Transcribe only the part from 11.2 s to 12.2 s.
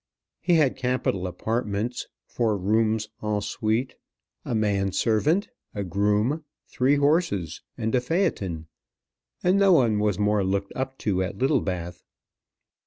at Littlebath.